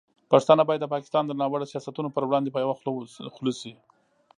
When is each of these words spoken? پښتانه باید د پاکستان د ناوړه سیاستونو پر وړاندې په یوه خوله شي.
پښتانه 0.31 0.63
باید 0.67 0.81
د 0.83 0.87
پاکستان 0.93 1.23
د 1.27 1.31
ناوړه 1.41 1.65
سیاستونو 1.71 2.09
پر 2.15 2.23
وړاندې 2.25 2.49
په 2.53 2.59
یوه 2.63 2.75
خوله 3.35 3.53
شي. 3.59 3.73